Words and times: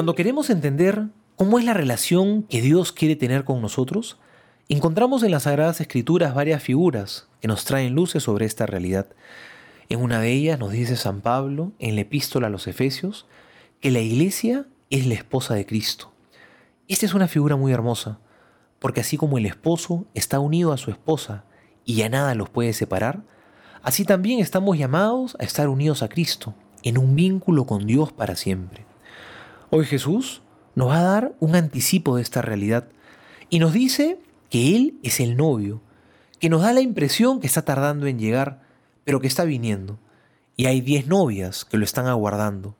Cuando 0.00 0.14
queremos 0.14 0.48
entender 0.48 1.08
cómo 1.36 1.58
es 1.58 1.66
la 1.66 1.74
relación 1.74 2.44
que 2.44 2.62
Dios 2.62 2.90
quiere 2.90 3.16
tener 3.16 3.44
con 3.44 3.60
nosotros, 3.60 4.18
encontramos 4.70 5.22
en 5.22 5.30
las 5.30 5.42
Sagradas 5.42 5.82
Escrituras 5.82 6.34
varias 6.34 6.62
figuras 6.62 7.28
que 7.42 7.48
nos 7.48 7.66
traen 7.66 7.94
luces 7.94 8.22
sobre 8.22 8.46
esta 8.46 8.64
realidad. 8.64 9.08
En 9.90 10.00
una 10.00 10.18
de 10.18 10.32
ellas 10.32 10.58
nos 10.58 10.72
dice 10.72 10.96
San 10.96 11.20
Pablo, 11.20 11.72
en 11.78 11.96
la 11.96 12.00
epístola 12.00 12.46
a 12.46 12.50
los 12.50 12.66
Efesios, 12.66 13.26
que 13.80 13.90
la 13.90 13.98
iglesia 14.00 14.64
es 14.88 15.06
la 15.06 15.12
esposa 15.12 15.52
de 15.52 15.66
Cristo. 15.66 16.10
Esta 16.88 17.04
es 17.04 17.12
una 17.12 17.28
figura 17.28 17.56
muy 17.56 17.70
hermosa, 17.70 18.20
porque 18.78 19.02
así 19.02 19.18
como 19.18 19.36
el 19.36 19.44
esposo 19.44 20.06
está 20.14 20.40
unido 20.40 20.72
a 20.72 20.78
su 20.78 20.90
esposa 20.90 21.44
y 21.84 21.96
ya 21.96 22.08
nada 22.08 22.34
los 22.34 22.48
puede 22.48 22.72
separar, 22.72 23.20
así 23.82 24.06
también 24.06 24.40
estamos 24.40 24.78
llamados 24.78 25.36
a 25.38 25.44
estar 25.44 25.68
unidos 25.68 26.02
a 26.02 26.08
Cristo, 26.08 26.54
en 26.84 26.96
un 26.96 27.14
vínculo 27.14 27.66
con 27.66 27.86
Dios 27.86 28.14
para 28.14 28.34
siempre. 28.34 28.89
Hoy 29.72 29.84
Jesús 29.84 30.42
nos 30.74 30.88
va 30.88 30.98
a 30.98 31.02
dar 31.04 31.36
un 31.38 31.54
anticipo 31.54 32.16
de 32.16 32.22
esta 32.22 32.42
realidad 32.42 32.88
y 33.50 33.60
nos 33.60 33.72
dice 33.72 34.18
que 34.48 34.74
Él 34.74 34.98
es 35.04 35.20
el 35.20 35.36
novio, 35.36 35.80
que 36.40 36.48
nos 36.48 36.62
da 36.62 36.72
la 36.72 36.80
impresión 36.80 37.38
que 37.38 37.46
está 37.46 37.62
tardando 37.62 38.08
en 38.08 38.18
llegar, 38.18 38.62
pero 39.04 39.20
que 39.20 39.28
está 39.28 39.44
viniendo. 39.44 39.96
Y 40.56 40.66
hay 40.66 40.80
diez 40.80 41.06
novias 41.06 41.64
que 41.64 41.76
lo 41.76 41.84
están 41.84 42.08
aguardando. 42.08 42.74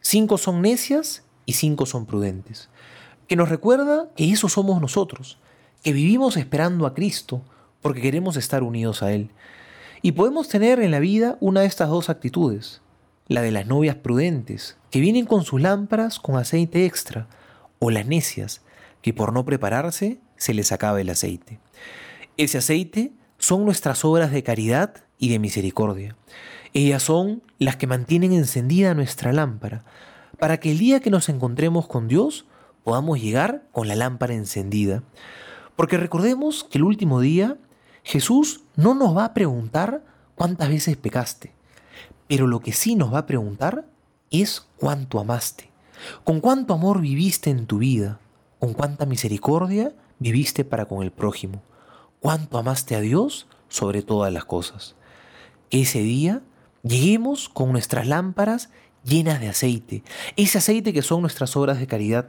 Cinco 0.00 0.36
son 0.36 0.60
necias 0.60 1.24
y 1.46 1.54
cinco 1.54 1.86
son 1.86 2.04
prudentes. 2.04 2.68
Que 3.26 3.36
nos 3.36 3.48
recuerda 3.48 4.10
que 4.14 4.30
eso 4.30 4.50
somos 4.50 4.82
nosotros, 4.82 5.38
que 5.82 5.94
vivimos 5.94 6.36
esperando 6.36 6.84
a 6.84 6.92
Cristo 6.92 7.40
porque 7.80 8.02
queremos 8.02 8.36
estar 8.36 8.62
unidos 8.62 9.02
a 9.02 9.12
Él. 9.12 9.30
Y 10.02 10.12
podemos 10.12 10.48
tener 10.48 10.80
en 10.80 10.90
la 10.90 11.00
vida 11.00 11.38
una 11.40 11.62
de 11.62 11.68
estas 11.68 11.88
dos 11.88 12.10
actitudes, 12.10 12.82
la 13.26 13.42
de 13.42 13.50
las 13.50 13.66
novias 13.66 13.96
prudentes, 13.96 14.76
que 14.90 15.00
vienen 15.00 15.26
con 15.26 15.44
sus 15.44 15.60
lámparas 15.60 16.18
con 16.18 16.36
aceite 16.36 16.84
extra, 16.86 17.28
o 17.78 17.90
las 17.90 18.06
necias, 18.06 18.62
que 19.02 19.12
por 19.12 19.32
no 19.32 19.44
prepararse 19.44 20.20
se 20.36 20.54
les 20.54 20.72
acaba 20.72 21.00
el 21.00 21.10
aceite. 21.10 21.58
Ese 22.36 22.58
aceite 22.58 23.12
son 23.38 23.64
nuestras 23.64 24.04
obras 24.04 24.32
de 24.32 24.42
caridad 24.42 25.04
y 25.18 25.28
de 25.28 25.38
misericordia. 25.38 26.16
Ellas 26.72 27.02
son 27.02 27.42
las 27.58 27.76
que 27.76 27.86
mantienen 27.86 28.32
encendida 28.32 28.94
nuestra 28.94 29.32
lámpara, 29.32 29.84
para 30.38 30.58
que 30.58 30.72
el 30.72 30.78
día 30.78 31.00
que 31.00 31.10
nos 31.10 31.28
encontremos 31.28 31.86
con 31.86 32.08
Dios 32.08 32.46
podamos 32.82 33.20
llegar 33.20 33.66
con 33.72 33.88
la 33.88 33.94
lámpara 33.96 34.34
encendida. 34.34 35.02
Porque 35.76 35.96
recordemos 35.96 36.64
que 36.64 36.78
el 36.78 36.84
último 36.84 37.20
día 37.20 37.56
Jesús 38.02 38.62
no 38.76 38.94
nos 38.94 39.16
va 39.16 39.24
a 39.24 39.34
preguntar 39.34 40.02
cuántas 40.34 40.68
veces 40.68 40.96
pecaste, 40.96 41.52
pero 42.28 42.46
lo 42.46 42.60
que 42.60 42.72
sí 42.72 42.94
nos 42.94 43.12
va 43.12 43.18
a 43.18 43.26
preguntar 43.26 43.86
es 44.30 44.66
cuánto 44.76 45.20
amaste, 45.20 45.70
con 46.24 46.40
cuánto 46.40 46.74
amor 46.74 47.00
viviste 47.00 47.50
en 47.50 47.66
tu 47.66 47.78
vida, 47.78 48.18
con 48.58 48.72
cuánta 48.72 49.06
misericordia 49.06 49.92
viviste 50.18 50.64
para 50.64 50.86
con 50.86 51.02
el 51.02 51.10
prójimo, 51.10 51.62
cuánto 52.20 52.58
amaste 52.58 52.96
a 52.96 53.00
Dios 53.00 53.46
sobre 53.68 54.02
todas 54.02 54.32
las 54.32 54.44
cosas. 54.44 54.94
Que 55.70 55.82
ese 55.82 56.00
día 56.00 56.42
lleguemos 56.82 57.48
con 57.48 57.72
nuestras 57.72 58.06
lámparas 58.06 58.70
llenas 59.04 59.40
de 59.40 59.48
aceite, 59.48 60.02
ese 60.36 60.58
aceite 60.58 60.92
que 60.92 61.02
son 61.02 61.20
nuestras 61.20 61.56
obras 61.56 61.78
de 61.78 61.86
caridad, 61.86 62.28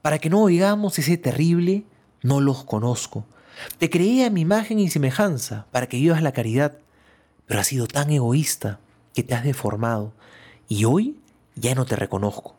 para 0.00 0.18
que 0.18 0.30
no 0.30 0.42
oigamos 0.42 0.98
ese 0.98 1.16
terrible 1.16 1.84
no 2.22 2.40
los 2.40 2.64
conozco. 2.64 3.24
Te 3.78 3.90
creé 3.90 4.24
a 4.24 4.30
mi 4.30 4.40
imagen 4.40 4.78
y 4.78 4.88
semejanza 4.88 5.66
para 5.70 5.86
que 5.86 5.98
vivas 5.98 6.22
la 6.22 6.32
caridad, 6.32 6.78
pero 7.46 7.60
has 7.60 7.66
sido 7.66 7.86
tan 7.86 8.10
egoísta 8.10 8.80
que 9.14 9.22
te 9.22 9.34
has 9.34 9.44
deformado 9.44 10.12
y 10.68 10.84
hoy 10.84 11.20
ya 11.54 11.74
no 11.74 11.84
te 11.84 11.96
reconozco. 11.96 12.54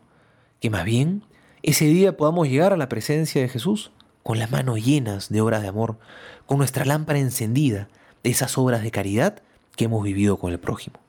Que 0.60 0.70
más 0.70 0.86
bien 0.86 1.24
ese 1.62 1.86
día 1.86 2.18
podamos 2.18 2.48
llegar 2.48 2.74
a 2.74 2.78
la 2.78 2.90
presencia 2.90 3.42
de 3.42 3.50
Jesús 3.50 3.92
con 4.24 4.40
las 4.40 4.52
manos 4.52 4.84
llenas 4.84 5.30
de 5.30 5.42
obras 5.42 5.62
de 5.62 5.68
amor, 5.68 5.98
con 6.46 6.58
nuestra 6.58 6.86
lámpara 6.86 7.20
encendida 7.20 7.90
de 8.24 8.30
esas 8.30 8.58
obras 8.58 8.84
de 8.84 8.92
caridad 8.92 9.42
que 9.76 9.86
hemos 9.86 10.04
vivido 10.04 10.38
con 10.38 10.52
el 10.52 10.60
prójimo. 10.60 11.00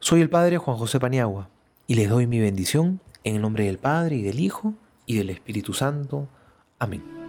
Soy 0.00 0.20
el 0.20 0.30
Padre 0.30 0.58
Juan 0.58 0.76
José 0.76 1.00
Paniagua 1.00 1.48
y 1.86 1.94
les 1.94 2.08
doy 2.08 2.26
mi 2.26 2.40
bendición 2.40 3.00
en 3.24 3.36
el 3.36 3.42
nombre 3.42 3.64
del 3.64 3.78
Padre 3.78 4.16
y 4.16 4.22
del 4.22 4.40
Hijo 4.40 4.74
y 5.06 5.16
del 5.16 5.30
Espíritu 5.30 5.72
Santo. 5.74 6.28
Amén. 6.78 7.23